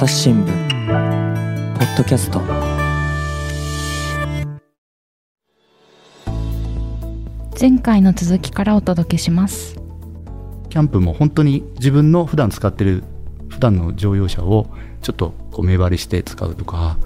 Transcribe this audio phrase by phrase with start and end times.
[0.00, 2.40] 朝日新聞ポッドキャスト。
[7.60, 9.76] 前回の続きからお届けします。
[10.70, 13.04] キャンプも本当に自分の普段使ってる
[13.50, 14.68] 普段の乗用車を
[15.02, 16.96] ちょっとこう目張りして使うとか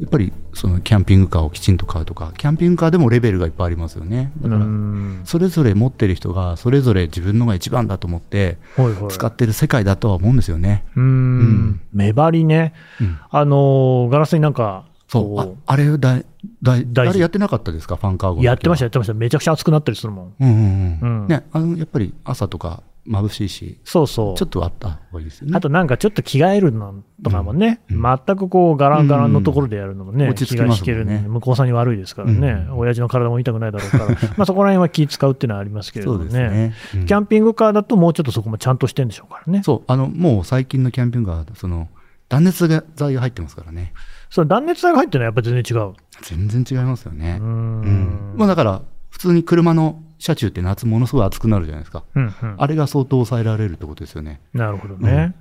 [0.00, 4.32] やっぱりそのキャンピングカーをきちんと買うとかキャンピングカーでもレベルがいっぱいありますよね。
[4.42, 4.64] だから
[5.24, 8.58] それぞれ持ってる人がそれぞれ自分のが一番だと思って
[9.08, 10.84] 使ってる世界だとは思うんですよね。
[10.96, 15.40] うん、目張りね、うん、あのガラスになんかそう。
[15.40, 16.18] ああれだ
[16.62, 20.34] だあれやってなかったですか、ファンカーゴやってました、やってました、めちゃくちゃ熱くなったりするもん。
[20.40, 20.98] うんうん。
[21.00, 21.28] うん。
[21.28, 24.36] ね、あのやっぱり朝とか眩しいし、そうそう。
[24.36, 25.56] ちょっとあった方がいいですよね。
[25.56, 39.62] あとなんかちょっと着替えるのとかもね、うん、全くこうガランガランのところでやるのもね、うん、気が引けるね、向こうさんに悪いですからね、うん、親父の体も痛くないだろうから、 まあそこら辺は気使うっていうのはありますけれどもね、ねうん、キャンピングカーだともうちょっとそこもちゃんとしてるんでしょうからね。
[39.64, 41.88] そう、あのもう最近のキャンピングカーその
[42.28, 43.92] 断熱材が入ってますからね。
[44.30, 45.94] その断熱材が入ってるのはやっぱり全然違う。
[46.22, 47.38] 全然違いますよね。
[47.40, 48.34] うん。
[48.36, 54.40] まあだから普通に車の車中って夏ものすごい暑くなるじゃないですか、うんうん、あれが相当抑えられるってことですよね。
[54.52, 55.34] なるほどね、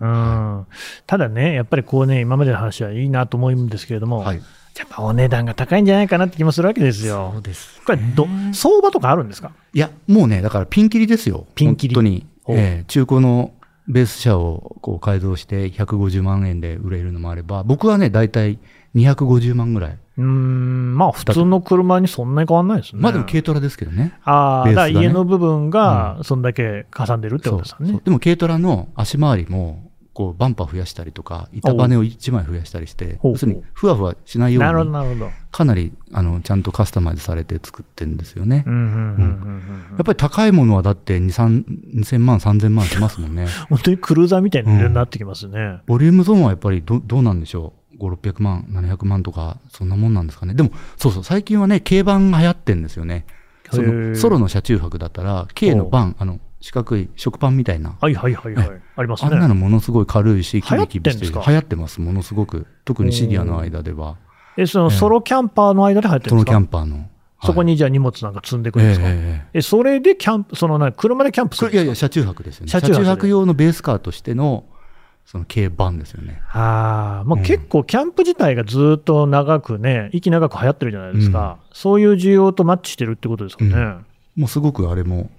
[0.00, 0.66] うん、うん、
[1.06, 4.42] ただね、やっぱりこうね、今までの話はいいなと思うんですけれども、はい、や
[4.84, 7.30] っぱお値段が高いんじゃないかなって気もするわけですよ。
[7.34, 9.52] そうです、ね、これど、相場とかあるんですか？
[9.74, 11.94] いや、もうね、だからピンキリですよ、ピンキリ。
[11.94, 13.52] 本当に、えー、中古の
[13.86, 18.58] ベース車をこう改造して150万円で売れるのもあれば、僕はね、大体
[18.94, 19.98] 250万ぐらい。
[20.18, 23.00] うん、まあ普通の車にそんなに変わんないですね。
[23.00, 24.18] まあでも軽トラですけどね。
[24.24, 28.00] ああ、ね、だ家の部分がそんだけかさんでるってことですかね。
[28.04, 38.64] でも軽トラの足回りも、こうバンパー増やしたりとか、板バネを1枚増やしたりして、要するにふわふわしないように、かなりあのちゃんとカスタマイズされて作ってるんですよね。
[38.66, 41.64] やっぱり高いものはだって2、
[42.00, 43.46] 2000万、3000万しますもんね。
[43.70, 45.80] 本当にクルーザーみたいになってきますね、うん。
[45.86, 47.81] ボリュームゾーンはやっぱりどどうなんでしょう？
[48.02, 50.54] 5、600万、700万とか、そんなもんなんですかね。
[50.54, 53.26] でも、そうそう、最近はね、軽バンが流行ってんですよね。
[53.70, 57.96] そのソロの車中泊だったら、軽のバン、あの、四角い食パンみたいな。
[58.00, 58.70] はいはいはいはい。
[58.96, 59.30] ありますね。
[59.32, 61.32] あんなのものすごい軽いし、キビキビしてる。
[61.32, 62.66] 流行ってます、ものすごく。
[62.84, 64.16] 特にシリアの間では。
[64.56, 66.52] え、そのソロキャンパーの間で流行ってるんですか？
[66.52, 67.08] ソロキャンパーの。
[67.44, 72.70] そこにじゃあ荷物なんか積んでいくんですか、ええそれでキャンプ、そのな車でキャンプするいやいや、車中泊ですよね。
[72.70, 74.64] 車中泊用のベースカーとしての
[75.24, 76.42] その軽バンですよね。
[76.52, 83.70] あもう結構、キャンプ自体がずっと長くね、息長く流行ってるじゃないですか、うん、そういう需要とマッチしてるってことですかね。
[83.70, 84.06] うん、
[84.36, 85.30] もうすごくあれも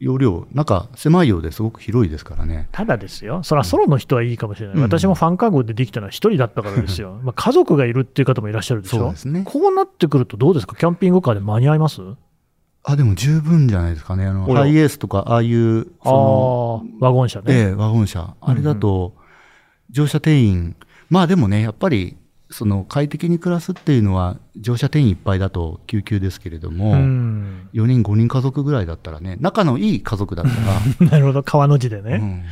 [0.00, 2.68] 容量、中狭いようですごく広いですからね。
[2.72, 12.00] ただですよ、それはソロの人はいいかもしれない、うん、私もファンカー号でできたのは1人だったからですよ、 まあ家族がいるっていう方もいらっしゃるでしょ、そうですね、こうなってくると、どうですか、キャンピングカーで間に合います？
[12.82, 14.26] あ、でも十分じゃないですかね。
[14.26, 17.46] あの、ハイエースとか、ああいう、その、ワゴン車ね。
[17.48, 18.34] ええ、ワゴン車。
[18.40, 19.14] あれだと、
[19.90, 20.76] 乗車定員、
[21.08, 22.16] まあでもね、やっぱり、
[22.52, 31.10] その快適に暮らすっていうのは、乗車定員いっぱいだと救急ですけれども、4人、5人家族ぐらいだったらね、仲のいい家族だったら。
[31.10, 32.46] なるほど、川の字でね。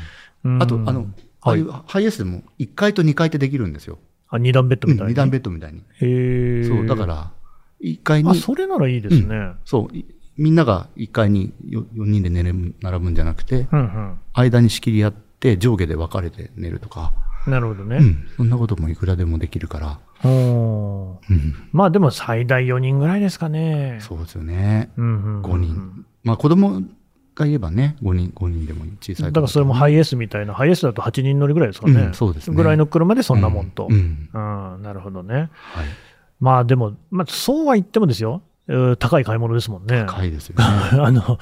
[0.45, 1.07] うん、あと、あの、
[1.41, 3.99] ああいうハイエースでも1階と2階ってできるんですよ。
[4.29, 5.83] あ、2段ベッドみたいに？2段ベッドみたいに。
[6.01, 7.33] へそう、だから、
[7.83, 8.31] 1階に。
[8.31, 9.37] あ、それならいいですね。
[9.37, 9.97] うん、そう。
[10.39, 17.13] みんなが1階に 4, 4人で寝る並ぶんじゃなくて、うんうん、間に仕切り合って上下で分かれて寝るとか。
[17.47, 19.99] なるほどね、うん、そんなこともいくらでもできるから。
[20.25, 21.19] うん、
[21.73, 23.99] まあでも最大4人ぐらいですかね。
[24.01, 24.91] そうですよね。
[24.97, 26.05] うんうんうん、5人。
[26.25, 26.83] まあ子供
[27.35, 32.01] が言えばね、5人、5人でも小さい、だからそれもハイエースみたいな、ハイエースだと8人乗りぐらいですかね。
[32.01, 32.57] うん、そうですね。
[32.57, 33.87] ぐらいの車でそんなもんと。
[33.89, 34.29] うん。
[34.33, 34.39] う
[34.79, 35.35] ん、なるほどね。
[35.35, 35.51] はい。
[36.41, 38.43] まあでも、まあそうは言ってもですよ。
[38.99, 40.05] 高い買い物ですもんね。
[40.07, 40.65] 高いですよね。
[41.01, 41.39] あの、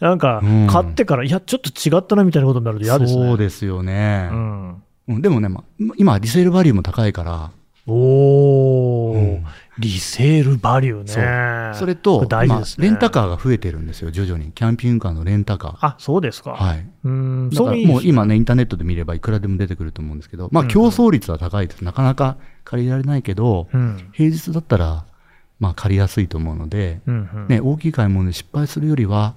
[0.00, 3.26] なんか、買ってから、うん、いや、ちょっと違ったなみたいなことになると嫌ですね。
[3.26, 4.30] そうですよね。
[4.32, 5.22] うん。
[5.22, 5.64] でもね、まあ、
[5.96, 7.50] 今、リセールバリューも高いから。
[7.86, 9.44] おー、うん、
[9.78, 11.78] リセールバリューね。
[11.78, 14.52] それと、大事ですね、レンタカーが増えてるんですよ、徐々に。
[14.52, 15.76] キャンピングカーのレンタカー。
[15.80, 16.52] あ、そうですか。
[16.52, 16.86] はい。
[17.04, 21.82] うん、そうもう今ね、インターネットで見ればいくらでも出てくると思うんですけど、まあ、競争率は高いです。
[21.84, 25.04] なかなか借りられないけど、うん、平日だったら、
[25.60, 29.34] まあ、借りやすいと思うので、うんうん、ね、大きい買い物で失敗するよりは、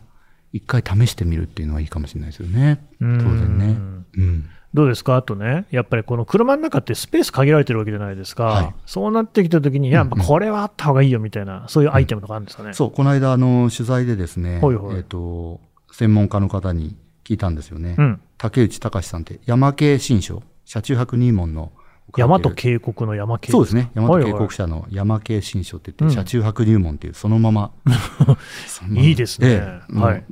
[0.54, 2.84] 一回試してみるっていうのはいいかもしれないですよね。
[3.00, 3.78] 当然ね。
[4.18, 4.50] うん。
[4.74, 5.18] どうですか？
[5.18, 12.70] あとね、やっぱりこの車の中ってスペース限られてるわけじゃないですか、はい、そうなってきたときに、いや、これはあった方がいいよみたいな、そういうアイテムとかあるんですかね？
[12.70, 14.96] うん、そう、この間、あの取材でですね、ほいほい。
[14.96, 15.60] えーと、
[15.92, 21.72] 専門家の方に聞いたんですよね、うん、竹内隆さんって、山系新書、車中泊入門の
[22.16, 27.72] 大和渓谷の山系そうですね、大和渓谷社の山系新書って言って、車中泊入門っていう、そのまま、
[28.96, 30.24] いいですね、はい、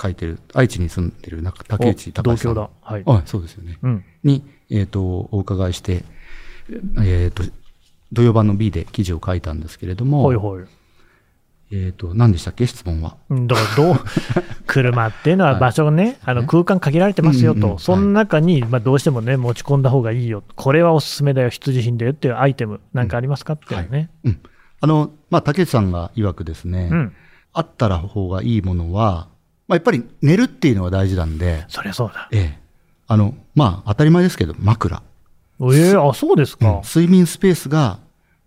[0.00, 2.54] 書いてる、愛知に住んでる竹内隆さん。
[2.54, 2.70] 同。
[2.80, 3.02] はい。
[3.06, 3.78] あそうですよね。
[3.82, 6.04] うん、に、えっ、ー、と、お伺いして、
[6.70, 7.42] えっ、ー、と、
[8.12, 10.64] 土曜版の B で記事を書いたんですけれども、はいはい。
[11.76, 13.16] えっ、ー、と、何でしたっけ、質問は。
[13.28, 13.96] どう、
[14.66, 23.98] 車っていうのは場所ね、はい、あの空間限られてますよと、うんうん、その中に、まあ、どうしてもね、持ち込んだ方がいいよ、これはおすすめだよ、必需品だよっていうアイテム、なんかありますかっていうね。
[23.98, 24.40] はい、うん、
[24.80, 27.12] あの、まあ、竹内さんが曰くですね、うん、
[27.52, 29.28] あったら方がいいものは、
[29.66, 32.28] まあ、やっぱり寝るっていうのは大事なんで、そりゃそうだ。
[32.30, 32.58] ええ。
[33.08, 35.02] あの、まあ、当たり前ですけど、枕。
[35.60, 37.98] ええー、あ、そうですか、うん、睡眠スペースが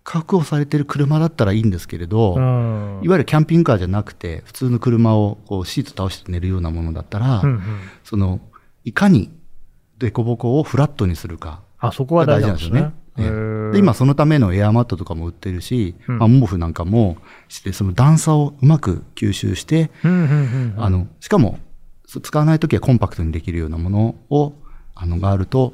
[0.10, 7.62] 確保されてる車だったらいいんですけれど、うん、いわゆるキャンピングカーじゃなくて、普通の車をこうシート倒して寝るようなものだったら、うんうん、
[8.06, 8.40] その、
[8.86, 9.34] いかに
[10.00, 11.60] 凸凹をフラットにするか。
[11.78, 12.94] あ、そこは大事なんですね。
[13.74, 17.18] で今そのためのエアマットとかも売ってるし、うん、まあ、毛布なんかも
[17.50, 21.60] してその段差をうまく吸収して、あのしかも
[22.06, 24.54] 使わないときはコンパクトにできるようなものを
[24.96, 25.74] あのがあると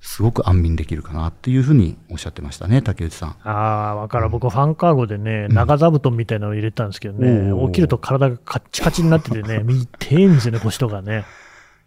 [0.00, 3.36] すごく安眠できるかなっていうふうにおっしゃってましたね、竹内さん。
[3.44, 3.50] あ
[3.90, 11.24] あ、わかる、僕、ファンカーゴでね、長座布団みたいなのを入れたんですけどね、起きると体がカッチカチになっててね、 見てんですよね、腰とかね。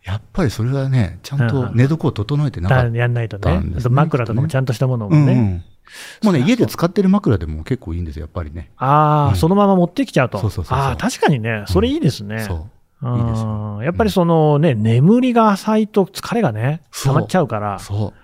[0.03, 3.63] やっぱりそれはね、ちゃんと寝床を整えてなかったんです、ね、やんないとね。
[3.77, 5.17] あと枕とかもちゃんとしたものをね。
[5.17, 5.63] うんうん、
[6.23, 8.69] もうね、家で使ってる枕でも結構いいんですよ、やっぱりね。
[8.77, 10.39] ああ、うん、そのまま持ってきちゃうと。
[10.39, 12.41] そうそうそうああ、確かにね、それいいですね。
[12.41, 12.65] そう。
[13.03, 17.79] いいですやっぱりそのね、眠りが浅いと疲れがね、溜まっちゃうから。
[17.79, 18.23] そう。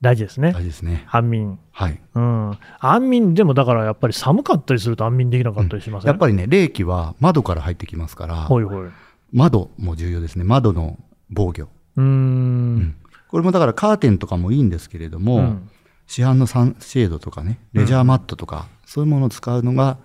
[0.00, 0.52] 大事ですね。
[0.52, 1.06] 大事ですね。
[1.10, 1.58] 安眠。
[1.72, 2.00] はい。
[2.14, 2.58] うん。
[2.80, 8.90] 安眠、でもだからやっぱり寒かったりすると安眠できなかったりします、ねうん、やっぱりね、冷気は窓から入ってきますから、ほいほい
[9.32, 10.44] 窓も重要ですね。
[10.44, 10.98] 窓の
[11.30, 11.68] 防御。
[11.96, 12.96] うんうん、
[13.28, 15.70] これもだからカーテンとかもいいんですけれども、うん、
[16.06, 19.98] 市販のサンシェードとかね、レジャーマットとか、そういうものを使うのが、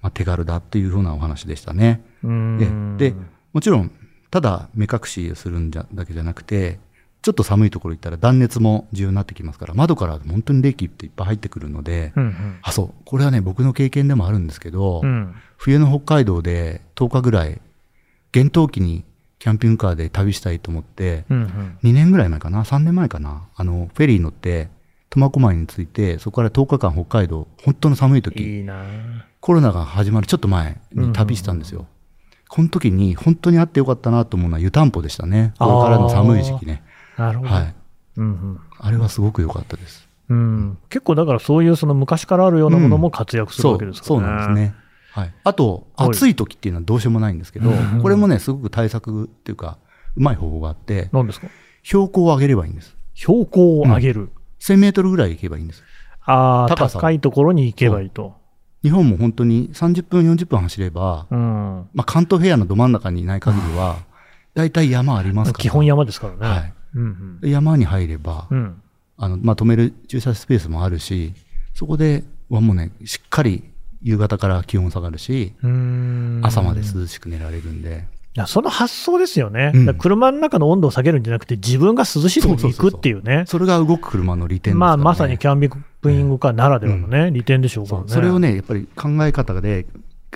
[0.00, 2.02] まあ、手軽だっていうふうなお話でしたね。
[2.22, 3.14] で、
[3.52, 3.90] もちろん、
[4.30, 6.78] ただ目隠しするんじゃだけじゃなくて、
[7.22, 17.60] ちょっと寒いところ行ったら断熱も重要になってきますから、窓から本当に冷気っていっぱい入ってくるので、うんうん、あ、そう、これはね、僕の経験でもあるんですけど、うん、冬の北海道で10日ぐらい、
[18.32, 19.04] 厳冬期に
[19.38, 24.68] キャンピングカーで旅したいと思って、うんうん、2年ぐらい前かな、3年前かな、あの、フェリー乗って、
[25.10, 28.66] 苫小牧に着いて、そこから10日間北海道、本当の寒い時、いい
[29.40, 31.80] コロナが始まるちょっと前に旅したんですよ。
[31.80, 31.91] うんうん、
[32.54, 35.54] この時に本当にあってよかったなと思うのは湯たんぽでしたね。
[35.58, 36.82] これからの寒い時期ね。
[37.16, 37.50] なるほど。
[37.50, 37.74] はい。
[38.18, 40.06] うんうん、あれはすごく良かったです。
[40.28, 44.74] うん、結構だからそういうその昔からあるようなものも活躍するわけですかね、うん、そうなんですね。
[45.12, 45.34] はい。
[45.44, 47.70] あと、暑い時っていうのはどうしようもないんですけど、
[48.02, 49.78] これもね、すごく対策っていうか、
[50.14, 51.46] うまい方法があって、何ですか？
[51.82, 52.94] 標高を上げればいいんです。
[53.14, 55.82] 標高を上げる、うん、?1000 メートルぐらい行けばいいんです。
[56.26, 58.41] ああ、高いところに行けばいいと。
[58.82, 63.96] 日本も本当に30分、40分走れば、うん、まあ関東平野のど真ん中にいない限りは、
[64.54, 65.62] 大体山ありますから。
[65.62, 66.38] 基本山ですからね。
[66.40, 66.72] はい。
[66.94, 68.82] うんうん、山に入れば、うん、
[69.16, 71.32] あの、まあ、止める駐車スペースもあるし、
[71.74, 73.64] そこではもうね、しっかり
[74.02, 75.54] 夕方から気温下がるし、
[76.42, 78.04] 朝まで涼しく寝られるんで。
[78.34, 79.72] いや、その発想ですよね。
[79.74, 83.44] うん、車の中の温度を下げるんじゃなくて、自分が涼しいところに行くっていうね。
[83.46, 85.60] それが動く車の利点です、ね、まあ、まさにキャン
[86.02, 88.08] ピングカーならではのね、うん、利点でしょうからね。
[88.08, 89.86] それをね、やっぱり考え方で、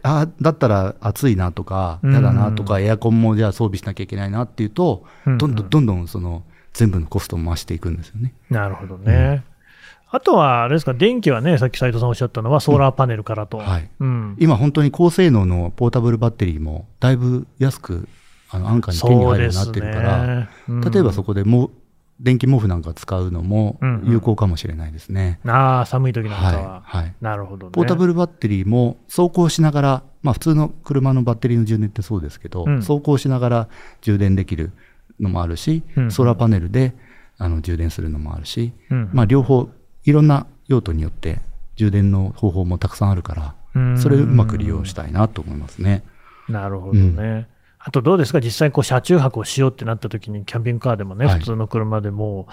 [0.03, 8.35] あだったら暑いなとか、嫌だなとか、エアコンもじゃあ装備しなきゃいけないなっていうと、どんどんどんどんその全部のコストを増していくんですよね。
[8.51, 9.45] なるほどね。
[10.09, 13.61] あとは、あれですか、電気はね、さっき斉藤さんおっしゃったのは、ソーラーパネルからと。
[14.39, 18.09] 今、本当に高性能のポータブルバッテリーも、だいぶ安く、
[18.51, 20.49] あの安価に手に入るようになってるから、ね。
[20.69, 21.71] うん、例えばそこでも
[22.19, 25.39] 電気毛布なんか使うのも有効かもしれないですね。
[25.45, 26.83] うんうん、ああ、寒い時なんかは。
[26.85, 27.03] はい。
[27.03, 33.69] はい、なるほど、ね、ポータブルバッテリーも走行しながら、まあ普通の車のバッテリーの充電ってそうですけど、うん、走行しながら
[34.01, 34.73] 充電できる
[35.21, 36.95] のもあるし、うんうん、ソーラーパネルで
[37.39, 39.69] あの充電するのもあるし、うんうん、まあ両方
[40.05, 41.41] いろんな用途によって
[41.77, 46.03] 充電の方法もたくさんあるから、それをうまく利用したいなと思いますね。
[46.49, 47.47] なるほどね。
[47.89, 52.49] あとどうですか、実際こう車中泊をしようってなった時に、キャンピングカーでもね、普通の車でも、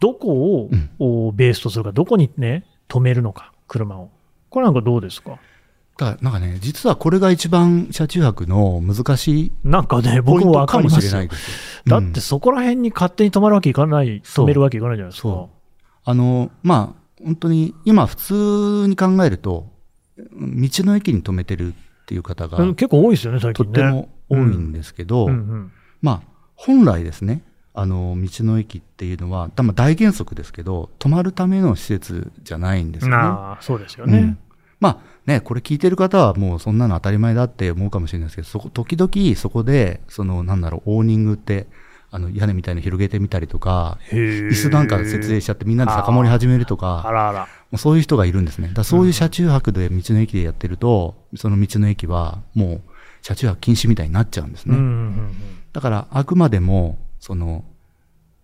[0.00, 0.68] どこ
[0.98, 4.10] をベースとするか、どこにね、止めるのか、車を。
[4.50, 5.38] これなんかどうですか？
[5.96, 11.28] だからなんかね、実はこれが一番車中泊の難しいなんかね、僕も分かりますよ。
[11.86, 15.46] だってそこら辺に勝手に止まるわけいかない、止めるわけいかないじゃないですか。
[16.04, 19.70] あの、まあ、本当に今普通に考えると、
[20.18, 23.72] 道の駅に止めてるっていう方が、結構多いですよね、最近ね。
[23.72, 26.22] とっても多いんですけど、うんうんうん、まあ、
[26.54, 27.42] 本来ですね、
[27.74, 33.16] あの、道の駅っていうのは、大原則ですけど、泊まるための施設じゃないんですよね。
[33.18, 34.38] あそうですよね、うん、
[34.80, 41.66] まあね、これ聞いてる方はもうそんなの当たり前だって思うかもしれないですけど、そこ、時々そこで、その、なんだろう、オーニングって、
[42.10, 47.40] あの屋根みたいに広げてみたりとか、椅子なんか設営しちゃってみんなで酒盛り始めるとか、あらあら。
[47.40, 48.70] もうそういう人がいるんですね。
[48.72, 52.80] だそういう車中泊で道の駅でやってると、うん、その道の駅はもう
[53.26, 54.76] 車中泊禁止みたいになっちゃうんですね。
[55.72, 57.64] だからあくまでも、その、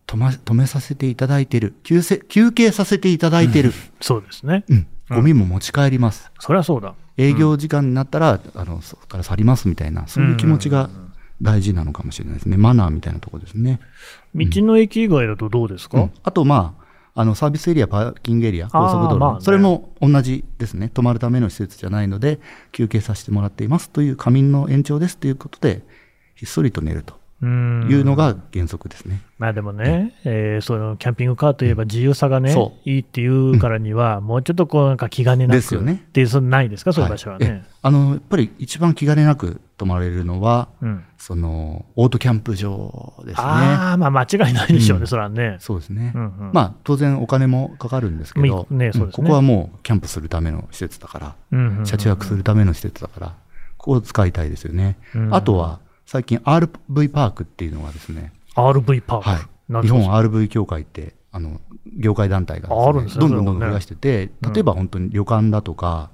[0.08, 3.68] 止ま止めさせていただいてる休せ、休憩させていただいてる。
[3.68, 4.64] うん、そうですね。
[4.68, 4.86] うん。
[5.08, 6.32] ゴミも持ち帰ります。
[6.40, 6.96] そりゃそうだ。
[7.16, 10.90] 営業時間になったら、あの、そこから去りますみたいな、そういう気持ちが
[11.40, 12.56] 大事なのかもしれないですね。
[12.56, 13.78] マナーみたいなところですね。
[14.34, 16.81] 道の駅以外だとどうですか、うん、あと、まあ、
[17.14, 22.40] あのサービスエリア、パーキングエリア、高速道路、まあね、それも同じですね、泊まるための施設じゃないので、
[22.72, 25.82] 休憩させてもらっていますという仮眠の延長ですということで、
[26.34, 29.20] ひっそりと寝るというのが原則ですね。
[29.38, 36.04] まあでもね、うん、えー、そのキャンピングカーといえば自由さがね、うん、いいっていうからには、もうちょっとこうなんか気兼ねなくですよね。
[36.08, 37.50] っていう、そないですか、そういう場所はね。
[37.50, 43.44] はい、あのやっぱり一番気兼ねなく泊まれるのは、うん、そのオートキャンプ場ですね。
[43.44, 45.56] ああ、まあ間違いないでしょうね、それはね。
[45.58, 46.50] そうですね、うんうん。
[46.52, 53.34] まあ当然お金もかかるんですけど、ねね、ここはもうキャンプするための施設だから、うんうん、車中泊するための施設だから、
[53.76, 54.96] ここを使いたいですよね。
[55.16, 58.32] うんうん、あとは最近 RV パークっていうのがですね。
[58.54, 61.60] RV パーク、はい、日本 RV 協会って、あの、
[61.96, 66.10] 業界団体が、ね、あるんですね、どんどんどんどん増やしてて、ね、例えば本当に旅館だとか、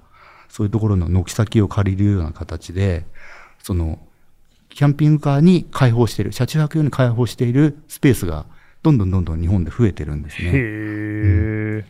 [0.48, 3.04] うん、そういうところの軒先を借りるような形で、
[3.62, 3.98] その、
[4.68, 8.46] キャンピングカーに開放している、車中泊用に開放しているスペースが、
[8.82, 10.50] どんどんどんどん日本で増えてるんですね。
[10.54, 11.84] へうん、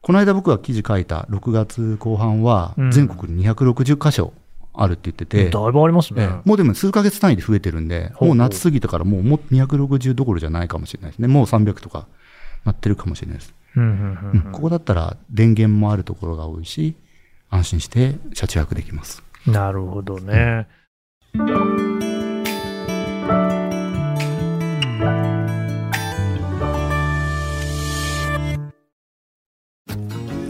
[0.00, 4.32] この間僕が記事書いた6月後半は、全国に260箇所、
[4.76, 12.06] あるって言ってて、だいぶありますね、もうでも数か月単位で増えてるんで、もう夏過ぎてからもうも260どころじゃないかもしれないですね、もう300とか
[12.64, 13.54] なってるかもしれないです。
[14.52, 16.94] ここだったら電源もあるところが多いし、
[17.50, 19.22] 安心して車中泊できます。
[19.46, 20.66] なるほどね。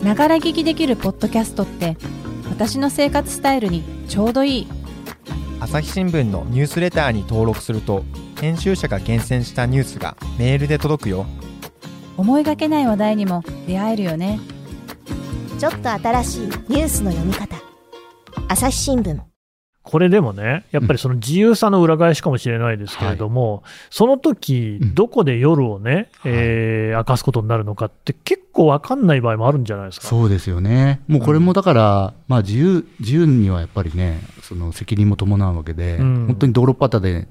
[0.03, 1.97] ながら聞きできるポッドキャストって
[2.49, 4.67] 私の生活スタイルにちょうどいい。
[5.61, 8.05] 朝日新聞のニュースレターに登録すると
[8.41, 11.27] 編集者が厳選したニュースがメールで届くよ。
[12.17, 14.39] 思いがけない話題にも出会えるよね。
[15.59, 17.57] ちょっと新しいニュースの読み方。
[18.49, 19.19] 朝日新聞
[19.87, 23.53] これでもね、やっぱりその自由さの裏返しかもしれないですけれども、うん。
[23.55, 30.09] はい、その時どこで夜をね、うん、えー、明かすことになるのかって、結構分かんない場合もあるんじゃないですか。
[30.09, 37.29] そうですよね、もうこれもだから、うん、まあ自由自由にはやっぱりね、その責任も伴うわけで、本当に道路端で、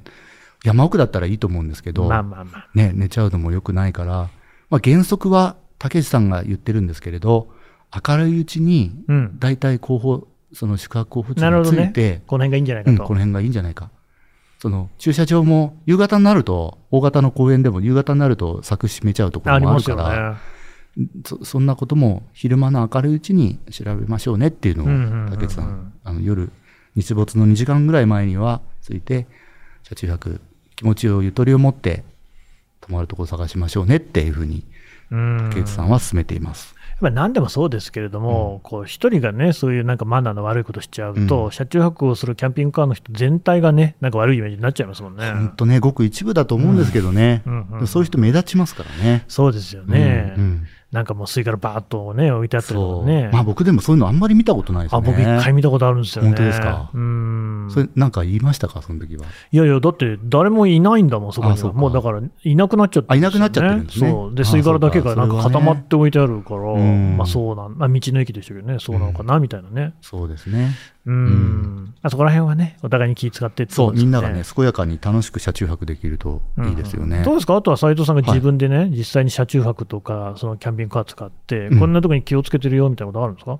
[0.63, 2.69] 山奥だったらいいと思うんですけど、まあまあまあ。
[2.73, 4.29] ね、寝ちゃうのもよくないから、
[4.69, 7.49] まあ、原則は竹内さんが言ってるんですけれど、
[8.07, 8.91] 明るいうちに、
[9.39, 13.91] 大体後方、その宿泊候補地について、ね、この辺がいいんじゃないかと、うん、この辺がいいんじゃないか。
[14.57, 20.39] その駐車場も夕方になると、大型の公園でも夕方になると柵閉めちゃうところもあるから、
[20.97, 26.51] ね、そそんなことも昼間の明るいうちに調べましょうねっていうのを、竹内さん、あの夜、
[26.95, 29.27] 日没の2時間ぐらい前にはついて、
[29.83, 30.41] 車中泊、
[30.75, 32.03] 気持ちをゆとりを持って
[32.81, 34.63] 泊まるところ探しましょうねっていうふうに、
[35.09, 36.75] 竹内さんは進めています。
[37.01, 45.31] ぱ何でもそうですけれども、うん、こう一人がね、そういうなんかマナーの悪いことしちゃうと、うん、車中泊をするキャンピングカーの人全体がね、なんか悪いイメージになっちゃいますもんね。
[45.31, 47.43] 本当ね、ごく一部だと思うんですけどね、
[47.85, 49.25] そういう人目立ちますからね。
[49.27, 50.33] そうですよね。
[50.37, 53.29] うんうんなんかもうスイカのバーッとね、置いてあったりとかね。
[53.33, 54.97] まあ僕でもそういうのあんまり見たことないですね。
[54.97, 56.29] あ、僕一回見たことあるんですよね。
[56.29, 56.89] 本当ですか？
[56.93, 57.67] うん。
[57.69, 59.25] それなんか言いましたか、その時は。
[59.51, 61.73] いやいや、だって誰もいないんだもん、そこには。
[61.73, 64.09] もうだからいなくなっちゃって、ね、あ、いなくなっちゃってるんですね。
[64.09, 64.35] そう。
[64.35, 69.93] で、スイカだけがなんか固まって置いてあるから、ね、まあそうなん、まあ道の駅でしたけどね、そうなのかな、みたいなね。
[70.01, 70.75] そうですね。
[71.07, 77.21] うん、あそこら辺はね、お互いに気使ってそう、みんながね、健やかに楽しく車中泊できるといいですよね。
[77.23, 83.59] どうですか、あとは斉藤さんが自分でね、実際に車中泊とか、そのキャンピングカー使って、こんなとこに気をつけてるよみたいなことあるんですか？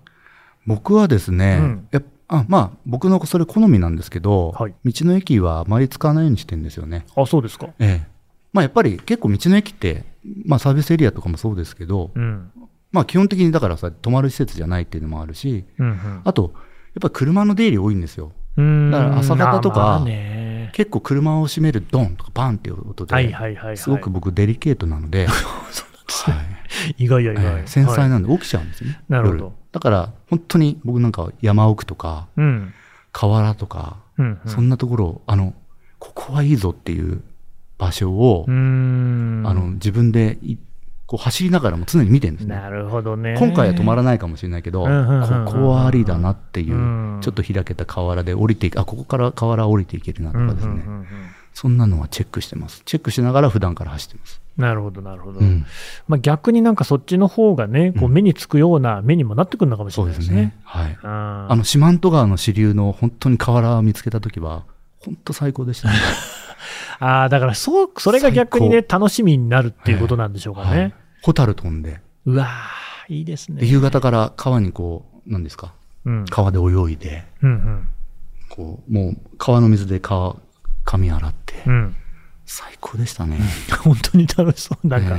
[0.67, 7.05] 僕はですね、やあまあ、僕のそれ好みなんですけど、はい、道の駅はあまり使わないようにしてるんですよね。
[7.15, 7.67] あ、そうですか。
[7.79, 8.07] ええ。
[8.51, 10.05] まあ、やっぱり結構道の駅って、
[10.45, 12.50] まあ、サービスエリアとかもそうですけど、うん、
[12.91, 18.31] まあ、基本的にだからさ、泊まる施設じゃないっていうのもあるし、うんうん、あと、やっぱり車の出入り多いんですよ。
[18.57, 20.03] だから朝方とか、
[20.72, 23.36] 結構車を閉めるドンとかバンっていう音で、
[23.75, 25.27] すごく僕デリケートなので、
[26.97, 29.00] 意外や意外、繊細なんで起きちゃうんですよね。
[29.09, 29.53] なるほど。
[29.71, 32.27] だから本当に僕なんか山奥とか、
[33.12, 33.97] 河原とか、
[34.45, 35.53] そんなところ、あの、
[36.00, 37.21] ここはいいぞっていう
[37.77, 40.38] 場所を、あの自分で
[41.07, 42.55] こう走りながらも常に見てるんですね。
[42.55, 43.35] なるほどね。
[43.38, 50.83] 今回は止まらないかもしれないけど、ここはありだなっていう、ちょっと開けた河原で降りていく、あ、ここから河原降りていけるなとかですね。
[51.53, 52.81] そんなのはチェックしてます。
[52.85, 54.41] チェックしながら普段から走ってます。
[54.57, 55.39] なるほど、なるほど。
[55.39, 55.65] うん、
[56.07, 60.35] まあ、逆になんかそっちの方がね、こう目につくような目にもなってくるのかもしれないですね。
[60.35, 60.57] うん、すね。
[60.63, 60.97] はい。
[61.03, 64.63] あの、四万十川の支流の本当に河原を見つけたときは、
[65.00, 65.95] 本当最高でしたね。
[67.00, 70.93] ああ、だからそう、それが逆にね、楽しみになるっていうことなんでしょうかね。
[71.21, 72.01] ホタル飛んで。
[72.25, 72.47] うわ
[73.07, 73.65] いいですね。
[73.65, 75.74] 夕方から川にこう、なんですか、
[76.05, 77.88] うん、川で泳いで、うんうん、
[78.50, 80.35] こう、もう川の水で川、
[80.83, 81.95] 髪洗って、うん
[82.46, 83.40] 最高でしたね。
[83.84, 84.88] 本当に楽しそう。
[84.88, 85.18] なんか、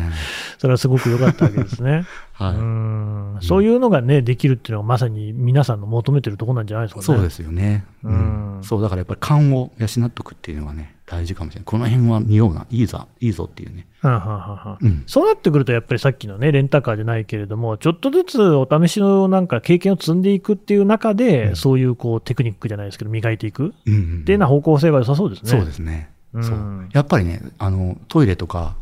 [0.58, 2.04] それはすごく良かったわけですね。
[2.32, 7.04] はい、うんそういうのがね、できるっていうのがまさに皆さんの求めてるところなんじゃないですかね。
[7.04, 7.84] そうですよね。
[8.04, 8.58] うん。
[8.62, 11.64] そう、だからやっぱり勘を養っておくっていうのはね、大事かもしれない。
[11.64, 13.86] この辺は見ような、いいぞ、いいぞっていうね。
[14.00, 25.50] はははうん、そうなってくると、やっぱりさっきのね、レンタカーじゃないけれども、ちょっとずつお試しのなんか経験を積んでいくっていう中で、うん、そういうこうテクニックじゃないですけど、磨いていくっていうような方向性が良さそうですね。
[25.50, 26.10] そうですね。
[26.42, 28.76] そうやっぱりね、あの、トイレとか、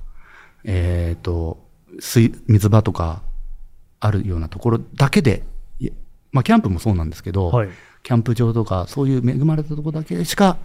[0.65, 1.59] えっ、ー、と、
[2.01, 3.23] 水、水場とか、
[4.01, 5.45] あるようなところだけで、
[6.31, 7.69] まあ、キャンプもそうなんですけど、はい、
[8.03, 10.59] キャンプ場とか、そういう恵まれたところだけしか、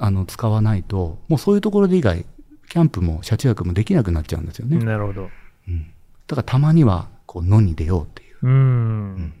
[0.00, 2.24] あの、使わないと、もうそういうところで以外、
[2.70, 4.78] キャンプも車中泊もできなくなっちゃうんですよね。
[4.78, 5.28] なるほど。
[5.68, 5.90] うん。
[6.26, 8.36] だからたまには、こう、野に出ようっていう。
[8.42, 8.54] うんう
[9.18, 9.34] ん、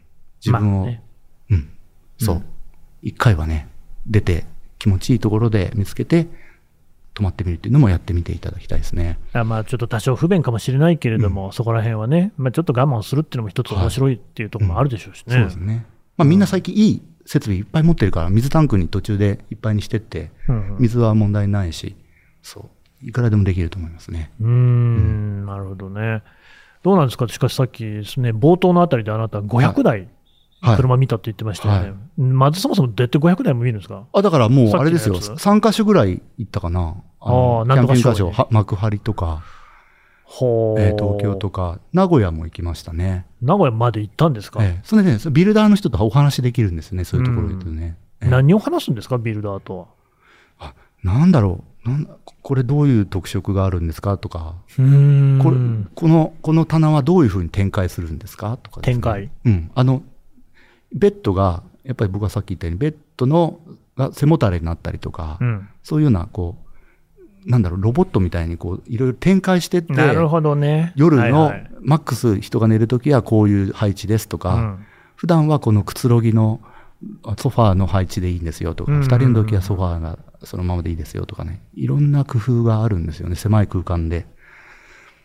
[0.44, 1.02] 自分を、ね、
[1.50, 1.70] うん。
[2.18, 2.42] そう。
[3.00, 3.68] 一、回はね、
[4.06, 4.44] 出て、
[4.78, 6.26] 気持ちいいところで見つけて、
[7.14, 9.18] 泊まってみるっていうのもやってみていただきたいですね。
[9.32, 15.34] あまあちょっと多少不便かもしれないけれども、うん、そこら辺はね、まあ、ちょっと我慢するっていうのも一つ面白いっていうところもあるでしょうしね。
[15.34, 15.86] はいうん、そうですね。
[16.16, 20.30] まあ、みんな最近いい設備いっぱい持ってるから、水タンクに途中でいっぱいにしてって、
[20.78, 21.96] 水は問題ないし、
[22.42, 22.70] そ
[23.02, 24.30] う、いくらでもできると思いますね。
[24.40, 26.22] うん、なるほどね。
[26.82, 30.08] どうなんですか、しかしさっきですね、冒頭のあたりであなた500台、
[30.62, 31.88] 車見たって言ってましたよね。
[31.90, 34.06] はい、まずそもそもどうやって500台も見るんですか？
[34.12, 36.96] あ、だからもうあれですよ、3箇所ぐらい行ったかな。
[37.20, 39.42] ああ、キャンピングカー場、幕張とか、
[40.24, 43.26] ほえー、東京とか、名古屋も行きましたね。
[43.40, 47.96] 名古屋まで行ったんですか、えー、それでね、ビルダーの人とお話できるんですね、そういうところで言うとね。
[48.20, 49.86] えー、何を話すんですか、ビルダーとは。
[50.58, 51.88] あ、なんだろう。
[51.88, 52.08] なん
[52.42, 54.16] これどういう特色があるんですか？
[54.16, 55.40] とか、うん。
[55.42, 55.56] これ
[55.96, 58.56] このこの棚はどういうふうに展開するんですか？
[58.56, 59.30] とか、ね、展開。
[59.44, 59.70] うん。
[59.74, 60.02] あの、
[60.94, 63.60] ベッドが、やっぱり僕がさっき言ったように、ベッドの
[63.96, 66.56] が背もたれになったりとか、うん、そういうような、こ
[67.46, 70.92] う、なんだろう、ロボットみたいにこう、いろいろ展開してって、なるほどね。
[70.96, 76.60] 夜のマックス人が寝るときはこういう配置ですとか、うん、普段はこのくつろぎの
[77.38, 84.26] ソファーの配置でいいんですよとか、二、人の時はソファーがそのままでいいですよとかね、いろんな工夫があるんですよね、狭い空間で。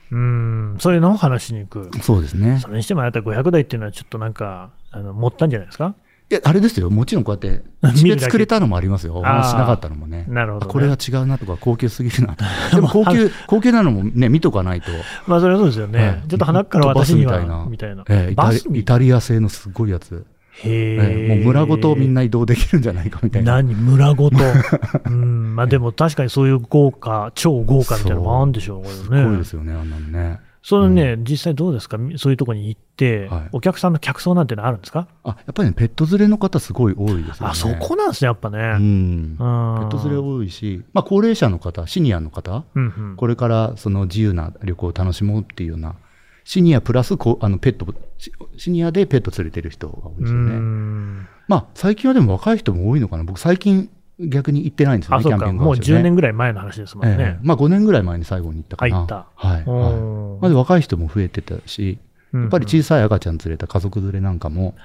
[0.09, 1.91] うん、そういうのを話しに行く。
[2.01, 2.59] そうですね。
[2.59, 5.95] それにしてもあなた500台っていうのはちょっとなんか、あの、持ったんじゃないですか？
[6.29, 6.89] いや、あれですよ。
[6.89, 7.63] もちろんこうやって、
[7.95, 9.15] 地で作れたのもありますよ。
[9.15, 10.25] お話しなかったのもね。
[10.27, 12.35] なるほど、ね、これは違うなとか、高級すぎるな。
[12.73, 14.87] で も高級、高級なのもね、見とかないと。
[15.25, 15.99] まあ、それはそうですよね。
[16.05, 17.65] はい、ちょっと鼻から私には、みたいな。
[17.69, 20.25] みたいなえー、イタリア製のすごいやつ。
[20.63, 23.53] へえ、もう村ごとみんな移動できるんじゃないかみたいな。
[23.53, 24.37] 何、村ごと？
[25.05, 28.89] うん、まあでも確かにそういう豪華、超豪華みたいなのもあるんでしょう、ね。
[28.89, 30.39] すごいですよね、あんなのね。
[30.67, 35.07] そのね、うん、実際どうですか、そういうところに行って、はい、お客さんの客層なんてのあるんですか？
[35.23, 37.51] あやっぱりね、ペット連れの方、すごい多いですよね。
[37.51, 38.59] あそこなんですね、やっぱね。
[38.59, 45.95] うん、ペット連れ多いし、まあ、高齢者の方、シニアの方、うんうん、これからその自由な旅行を楽しもうっていうような、
[46.43, 47.87] シニアプラスこあのペット、
[48.57, 51.27] シニアでペット連れてる人が多いですよね。
[51.47, 57.15] まあ、最近はでも若い人も多いのかな、僕、最近、逆に行ってないんですよね、キャンピングカー、ね、もう10年ぐらい前の話ですもんね。
[57.19, 58.97] えー、まあ5年ぐらい前に最後に行ったかな。
[58.97, 59.27] 行った。
[59.35, 59.51] はい。
[59.51, 59.61] はい、
[60.41, 61.99] まだ若い人も増えてたし、
[62.33, 64.75] やっぱり小さい赤ちゃん連れた家族連れなんかも、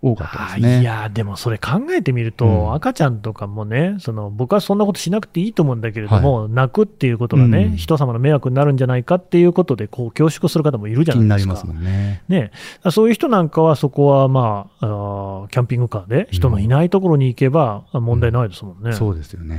[0.00, 0.80] 多かったですね。
[0.80, 11.24] いやでもそれ考えてみると、うん、赤ちゃんとかもね、その僕はそんなことしなくていいと思うんだけれども、はい、泣くっていうことがね、うん、人様の迷惑になるんじゃないかっていうことで、こう恐縮する方もいるじゃないですか。
[11.24, 12.22] 気になりますもんね。
[12.28, 12.52] ね。
[12.90, 18.92] そういう人なんかは、そこはまああ、キャンピングカーで人のいないところに行けば問題ないですもんね。
[18.92, 19.58] そうですよね。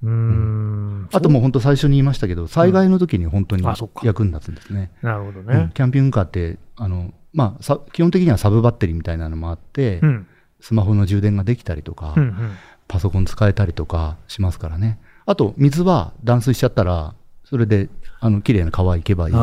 [0.00, 3.64] うん、あともう本当最初に言いましたけど、災害の時に本当に
[4.04, 4.92] 役に立つんですね。
[5.02, 10.26] なるほどね、キャンピングカーって、あの、まあ、基本的にはサブバッテリーみたいなのもあって、うん。
[10.60, 12.56] スマホの充電ができたりとか、うんうん、
[12.88, 14.98] パソコン使えたりとかしますからね。
[15.24, 19.38] あと、水は断水しちゃったら、それで、あの、綺麗な川行けばいいし。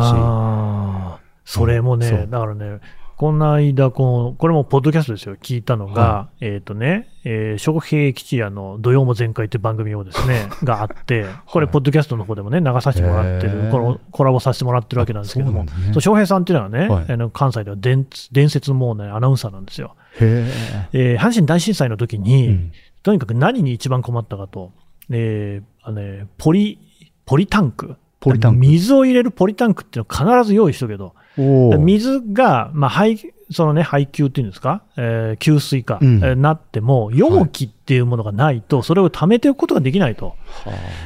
[1.45, 2.81] それもね、だからね、
[3.17, 19.95] この間この、これもポッドキャストですよ、聞いたのが、はい、えっ、ー、とね、えー、笑平吉也の土曜も全開って番組をですね、 があって、これ、ポッドキャストの方でもね、流させてもらってる、このコラボさせてもらってるわけなんですけども、そう、ね、笑平さんっていうのはね、はい、あの関西では伝伝説もね、アナウンサーなんですよ。
[20.19, 20.51] へ
[20.91, 24.71] えー、阪神大震災の時に、うん、とにかく何に一番困ったかと、
[25.10, 26.80] えーあのね、ポリ、
[27.25, 27.95] ポリタンク。
[28.19, 28.60] ポリタンク。
[28.60, 31.13] 水を入れるポリタンクっていうのを必ず用意しとけと。
[31.38, 40.36] 水が、まあ、排、そのね、配給っていうんですか、えー、給水か、うん、えー、なっても、容器っていうものがないと、それを貯めておくことができないと。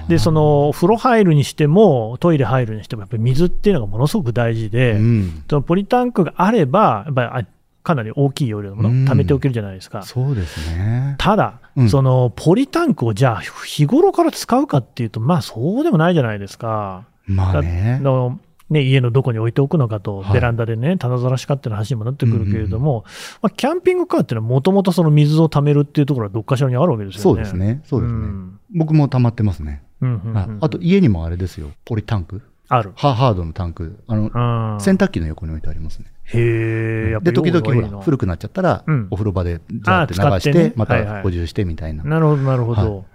[0.08, 7.48] で、その、風呂入るにしても、トイレ入るにしても、やっぱり水っていうのがものすごく大事で、うん、そのポリタンクがあれば、やっぱり、
[7.84, 10.04] かなり大きい容量のもの、貯めておけるじゃないですか。
[10.04, 11.16] そうですね。
[11.18, 17.06] ただ、うん、そのポリタンクをじゃあ日頃から使うかっていうと、まあそうでもないじゃないですか。
[17.26, 18.00] まあね。
[18.02, 18.40] の
[18.70, 23.04] ね、家のどこに置いておくのかと、ベランダでね、棚ざらしかっていう話にもなってくるけれども、うんうん、
[23.42, 27.24] まあ、キャンピングカーっていうのはもともとその水を貯めるっていうところはどっかしらにあるわけですよね。
[27.24, 27.82] そうですね。
[27.86, 28.20] そうですね。
[28.20, 29.82] うん、僕も溜まってますね。
[30.02, 32.42] うんうんうん、あと家にもあれですよ、ポリタンク。
[32.70, 32.94] ある。
[32.96, 34.00] ハードのタンク。
[34.08, 36.06] あの、洗濯機の横に置いてありますね。
[36.26, 37.20] へえ。
[37.22, 42.04] で、時々ほら、古くなっちゃったら、お風呂場でザーって流して、また補充してみたいな。
[42.04, 43.06] なるほど、なるほど。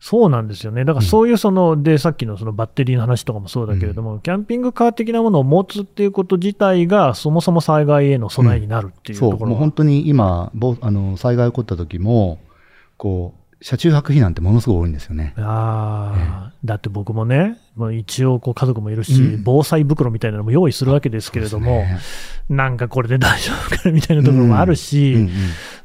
[0.00, 0.84] そうなんですよね。
[0.84, 12.40] だからそういうその、で、さっきのそのバッテリーの話とかもそうだけれども、キャンピングカー的なものを持つっていうこと自体が、そもそも災害への備えになるっていうところ、そう、もう本当に今、あの災害起こった時も、
[12.96, 15.34] こう、車中泊避難ってものすごい多いんですよね。
[15.36, 21.98] あえー、だって僕もね、もう一応こう家族もいるし、うん、防災袋みたいなのも用意するわけですけれども、ね、
[22.48, 25.30] なんかこれで大丈夫かなみたいなところもあるし、うんうんうん、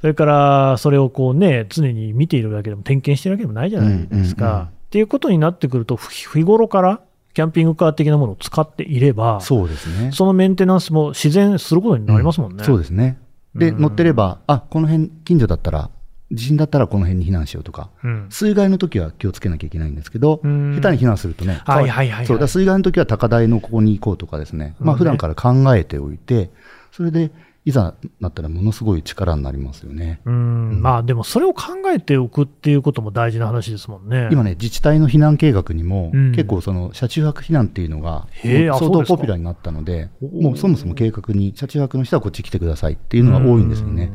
[0.01, 4.45] それからそれをこうね、常に見ているわけでも点検してるわけでもないじゃないですか。
[4.45, 7.01] うんうんうん、っていうことになってくると、日頃から
[7.35, 10.11] キャンピングカー的なものを使っていれば、そうですね。
[10.11, 12.63] そのメンテナンスも自然することになりますもんね。
[12.63, 13.19] そうですね。
[13.53, 15.91] で、乗ってれば、あ、この辺近所だったら
[16.31, 26.49] 地震だったらこの辺に避難しようとか、うん、水害の時は気をつけなきゃいけないんですけど、下手に避難するとね、はいはいはい、そうだ水害の時は高台のここに行こうとかですね、まあ普段から考えておいて、
[26.91, 27.31] それで
[27.67, 30.21] いざなったらものすごい力になりますよね。
[30.23, 34.29] うん、まあでもそれを考えておくっていうことも大事な話ですもんね。
[34.31, 44.11] 今ね、自治体の避難計画にも、うん、結構その車中泊避難っていうのが相当ポピュラーになったので、もうそもそも計画に車中泊の人はこっち来てくださいっていうのが多いんですよね。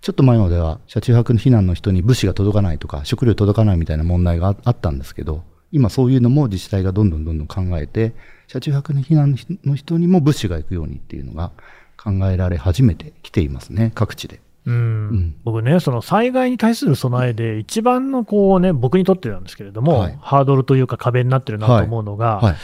[0.00, 8.14] ちょっと前までは車中泊の避難の人に物資が届かないとか食料届かないみたいな問題があったんですけど今そういうのも自治体がどんどんどんどん考えて
[8.46, 11.52] 車中泊の避難の人にも物資が行くようにっていうのが
[11.96, 14.40] 考えられ始めてきていますね各地で。
[14.66, 14.78] うん、う
[15.14, 22.56] ん、僕ね、その災害に対する備えで、一番のこう、ね、僕にとってなんですけれども、はい、ハードルというか壁になってるなと思うのが、はいはい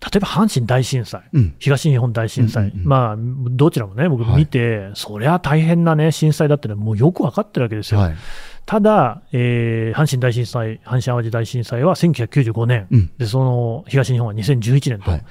[0.00, 8.00] 例えば阪神大震災、うん、東日本大震災、うんうんうん、まあ、どちらもね、僕見て、はい、そりゃ大変なね、震災だってのはもうよく分かってるわけですよ。
[8.00, 8.16] はい、
[8.64, 15.10] ただ、えー、阪神大震災、阪神淡路大震災は1995年、うん、で、その東日本は2011年と。
[15.10, 15.24] はい。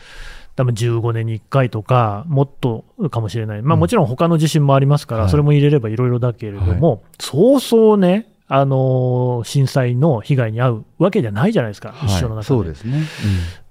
[0.55, 12.43] 多分15年に1回とか、もっとかもしれない、まあ、もちろん他の地震もありますから、それも入れればいろいろだけれども、そうそうね、あの震災の被害に遭うわけじゃないじゃないですか、一緒の中で。
[12.43, 13.03] そうですね、うん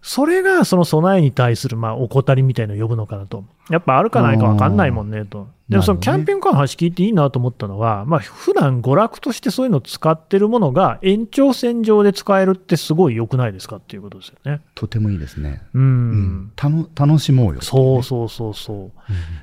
[0.09, 14.62] それがその備えに対するまあ怠りみたいなのを呼ぶのかなと、やっぱあるかないか分かんないもんねと、でもそのキャンピングカーの話聞いていいなと思ったのは、まあ普段娯楽としてそういうのを使ってるものが延長線上で使えるってすごい良くないですかっていうことですよね。
[14.75, 15.61] とてもいいですね。
[15.75, 15.83] うん。
[15.83, 18.90] うん、楽しもうよ、ね、そうそうそうそう、うん、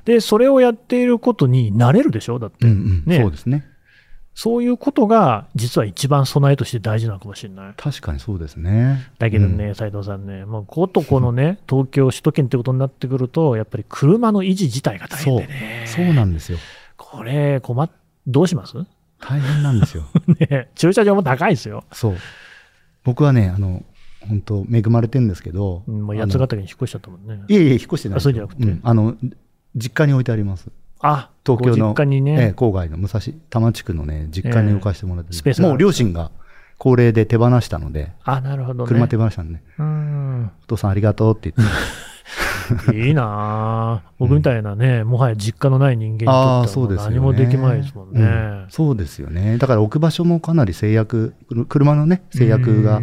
[0.04, 2.40] で、それをやっていることに慣れるでしょ？
[2.40, 2.66] だって。
[2.66, 3.20] うんうん、ね。
[3.20, 3.68] そうですね。
[4.38, 7.74] そういうことが、実は一番備えとして大事なのかもしれない。
[7.74, 9.10] 確かにそうですね。
[9.18, 15.84] だけどね、斎、うん、藤さんね、もうことこのね、 東京、首都圏ってことになってくると、やっぱり車の維持自体が大変でね。
[15.86, 16.58] そうそうなんですよ。
[16.98, 17.90] これ、困っ、
[18.26, 18.76] どうします？
[19.20, 20.04] 大変なんですよ。
[20.38, 21.84] ね、駐車場も高いですよ。
[21.90, 22.16] そう。
[23.04, 23.84] 僕はね、あの、
[24.28, 25.82] 本当恵まれてるんですけど。
[25.86, 27.42] もう八ヶ岳に引っ越しちゃったもんね。
[27.48, 28.18] いえいえ、引っ越してない。
[28.18, 28.64] あ、そうじゃなくて。
[28.64, 29.16] うん、あの、
[29.74, 30.68] 実家に置いてあります。
[31.00, 36.30] あ東京の、実家にね、ええ、郊外の武蔵多摩地区のね、実家に置かせてもらって、えー、もう両親が
[36.78, 40.50] 高齢で手放したので、あなるほど、ね、車手放したんで、うん。
[40.64, 41.74] お父さんありがとうって言って。
[42.92, 49.58] いいな僕みたいなね、うん、もはや実家のない人間にとっては何もできないですもんね、うん、そうですよね。
[49.58, 51.34] だから置く場所もかなり制約、
[51.68, 52.96] 車のね、制約が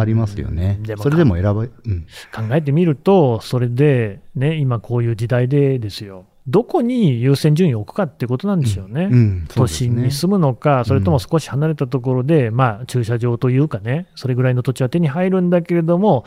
[0.00, 0.80] ありますよね。
[0.96, 6.24] それでも選ば、うん、考えてみると、それでね、今こういう時代でですよ。
[6.48, 9.12] どこに優先順位を置くかってことなんですよね、うん。
[9.12, 16.24] うん、都心に住むのか、それとも少し離れたところで、まあ、駐車場というかね、それぐらいの土地は手に入るんだけれども、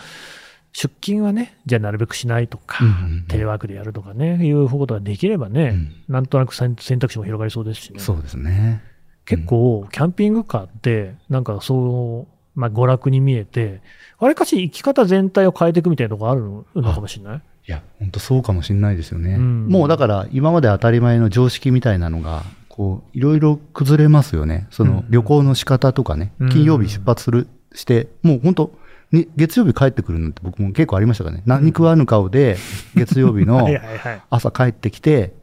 [0.72, 8.00] 出勤はね、じゃあなるべくしないとか、うんうんうん、テレワークでやるとかね、いうことができればね、うん、なんとなく選択肢も広がりそうですしね。
[8.00, 8.84] そうですね。
[9.26, 13.82] 結構、キャンピングカーって、なんかそう、まあ、娯楽に見えて、
[14.20, 16.42] わりかし生き方全体を変えていくみたいなところある
[16.82, 17.42] のかもしれない？
[17.70, 19.36] いや、本当そうかもしれないですよね。
[19.36, 24.66] うん、もうだから、今まで当たり前の常識みたいなのが、こう、いろいろ崩れますよね。
[24.72, 28.72] その旅行の仕方とかね、うん、金曜日出発する、して、もう本当、
[29.12, 31.44] に月曜日帰ってくるのって僕も結構ありましたからね。
[31.46, 32.58] 何食わぬ顔で、
[32.96, 33.68] 月曜日の
[34.32, 35.34] 朝帰ってきて、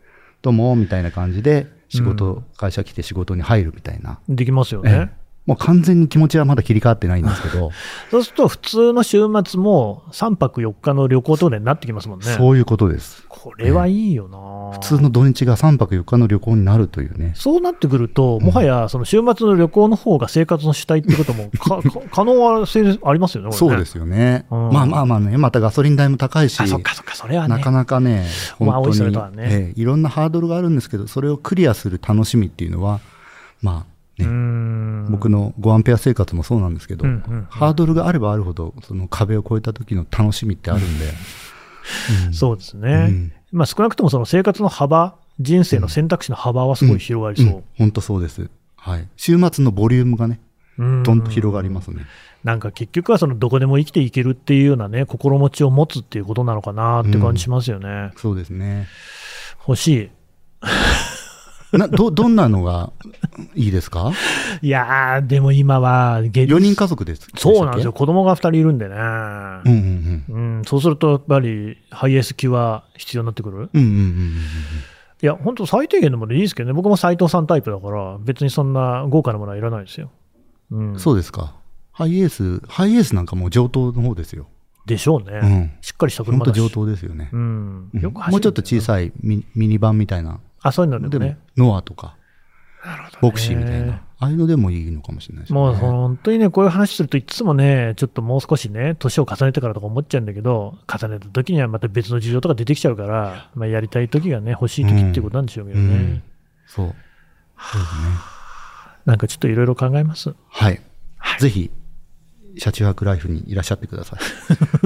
[0.43, 4.19] どうも、みたいな感じで、仕事、会社来て仕事に入るみたいな。
[4.29, 5.13] できますよね。
[5.47, 7.71] もう完全に気持ちはまだ切り替わってないんですけど。
[8.11, 12.27] そうすると、普通の週末も3泊4日の旅行とかになってきますもんね。
[12.27, 13.25] そういうことです。
[13.29, 17.33] これはいいよな、普通の土日が3泊4日の旅行になるというね。
[17.37, 21.81] そうなってくると、もはやその週末の旅行の方が生活の主体ってこともか
[22.11, 22.67] 可能は
[23.05, 23.57] ありますよね、ね。
[23.57, 27.57] そうですよね、うん、まあまあまあね、またガソリン代も高いし、そっかそっか、それはね。
[27.57, 28.27] なかなかね、
[28.59, 29.37] 本当に、まあね。
[29.37, 32.99] えー、いろんなハードルがあるんですけど、それをクリアする楽しみっていうのは、
[33.63, 34.27] まあ、ね、
[35.11, 41.07] 僕の5アンペア生活もそうなんですけど、うんうんうん、ハードルがあればあるほど、その壁を越えた時の楽しみってあるんで。
[42.27, 43.07] うん、そうですね。
[43.09, 47.65] うん、まあ少なくともその生活の幅、人生の選択肢の幅はすごい広がりそう。
[47.77, 48.49] 本、当、そうです。
[48.77, 49.09] はい。
[49.17, 50.41] 週末のボリュームがね、
[50.79, 52.07] どんと広がりますね。
[52.45, 57.89] なんか結局はそのどこでも生きていけるっていうようなね、心持ちを持つっていうことなのかなって感じしますよね。
[57.89, 58.87] うん、そうですね。
[59.67, 60.11] 欲しい。
[61.79, 62.93] など どんなのが
[63.55, 64.13] いいですか？
[64.63, 73.57] いやー、でも今は、4人家族ですそうなんですよ、子供が2人いるんでね、うんうんうんうん、そうするとやっぱりハイエース級は必要になってくる？
[73.57, 74.35] うんうんうんうん
[75.23, 80.11] いや、本当、最低限のものでいいですけどね、僕も斎藤さんタイプだから、別にそんな豪華なものはいらないですよ。
[80.71, 81.55] うん、そうですか。
[81.91, 84.47] ハイエース、ハイエースなんかもう上等の方ですよ。
[84.85, 85.41] でしょうね。
[85.43, 86.61] うん、しっかりした車だし。
[86.61, 87.31] 本当上等ですよね。
[87.33, 87.91] うん。
[87.95, 91.39] よくもうちょっと小さいミミニバンみたいなあ、そういうのでもね。
[91.57, 92.17] ノアとか、
[93.21, 94.03] ボクシーみたいな。
[94.19, 95.59] ああいうのでもいいのかもしれないですね。
[95.59, 105.87] もう本当にね、こういう話するといつもね、ちょっともう少しね、年を重ねてからとか思っちゃうんだけど、重ねた時にはまた別の事情とか出てきちゃうから、まあ、やりたい時がね、欲しい時っていうことなんでしょうけどね。
[105.87, 106.23] うんうん、
[106.67, 106.95] そう。
[107.59, 108.09] そうですね。
[109.05, 110.35] なんかちょっといろいろ考えます？
[110.49, 110.81] はい。
[111.19, 111.71] はい、ぜひ、
[112.59, 114.21] 車中泊ライフにいらっしゃってください。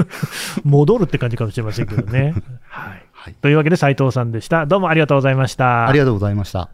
[0.69, 2.35] 戻るって感じかもしれませんけどね。
[2.69, 3.07] はい。
[3.21, 4.65] はい、というわけで斉藤さんでした。
[4.65, 5.87] どうもありがとうございました。
[5.87, 6.71] ありがとうございました。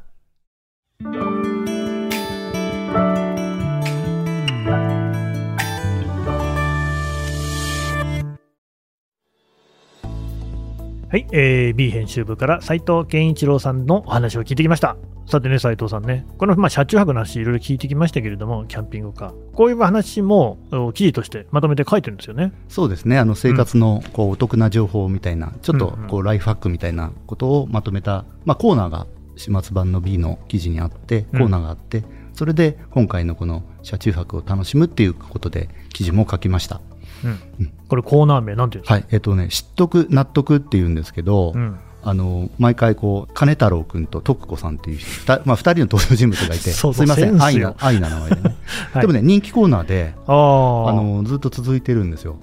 [11.16, 14.98] はい、えー、B 編集部から斉藤健一郎さんのお話を聞いてきました。
[15.26, 20.58] さてね、斉藤さんね、この、まあ、車中泊の話、いろいろ聞いてきましたけれども、キャンピングカー、こういう話も
[20.92, 22.52] 記事としてまとめて書いてるんですよね。
[22.68, 36.82] そうですね、あの生活のこうお得な情報みたいな、うん、ちょっとこうライフハックみたいなことをまとめた、まあ、コーナーが始末版の B の記事にあって、コーナーがあって、うん、それで今回のこの車中泊を楽しむっていうことで、記事も書きました。
[37.24, 38.94] うん、これコーナー名なんていうんですか？
[38.94, 48.56] はい、えっ、ー、とね、知っとく、納得っていうんですけど、うん、あの、毎回こう、金太郎君と徳子さんっていう人、まあ二人の登場人物がいて、すいません、愛な、愛な名前でね。
[48.94, 52.36] はい、でもね、人気コーナーで、あの、ずっと続いてるんですよ。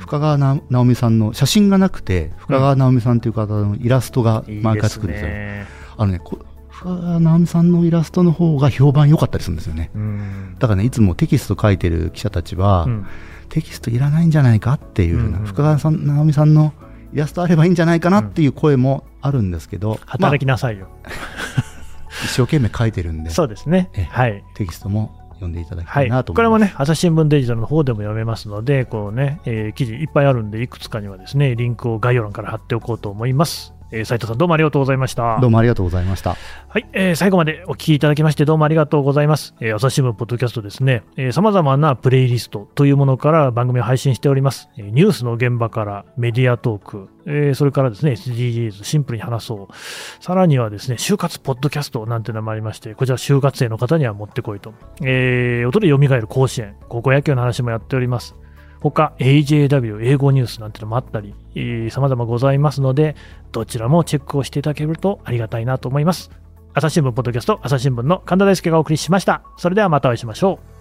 [0.00, 5.28] 深川直美さんの、写真がなくて、深川直美さんという方のイラストが毎回つくんですよ。
[5.28, 6.20] いいすあのね、
[6.68, 9.90] 深川直美さんのイラストの方が評判良かったりするんですよね。
[10.58, 13.06] だからね、いつもテキスト書いてる記者たちは、うん
[13.48, 16.72] テキストいらないんじゃないかっていうふうな、うんうん、深川さん直美さんの
[17.12, 21.12] イラストあればいいんじゃないかなっていう声もあるんですけど、うん、働きなさいよ、まあ、
[22.24, 23.90] 一生懸命書いてるんでそうですね。
[24.10, 24.44] はい。
[24.54, 33.73] テキストも読んでいただきたいなと思います、はい、これもね、朝日新聞デジタルの方でも読めますので、こうね、えー、記事いっぱいあるんで、いくつかにはですね、リンクを概要欄から貼っておこうと思います。
[33.94, 35.38] えー、斉藤さんどうもありがとうございました。
[35.40, 36.36] どうもありがとうございました。
[36.68, 39.54] はい、えー、最後までお聞きいただきましてどうもありがとうございます。
[39.60, 44.68] えー、朝日新聞ポッドキャストですね、えー、様々なプレイリストというものから番組を配信しております。
[44.76, 49.74] えー、ニュースの現場からメディアトーク、えー、それからですね、SDGs、シンプルに話そう。
[50.20, 54.74] さらにはですね、就活ポッドキャストなんて名もありまして、こちら就活生の方にはもってこいと。
[55.02, 58.34] えー、音で蘇る甲子園、高校野球の話もやっております。
[58.90, 63.16] 他 AJW 英語ニュースなんてのもあったり、えー、様々ございますので、
[63.52, 66.30] どちらもチェックをしていただけるとありがたいなと思います。
[66.74, 69.42] 朝日新聞ポッドキャスト、朝日新聞の神田大輔がお送りしました。
[69.56, 70.73] それではまたお会いしましょう。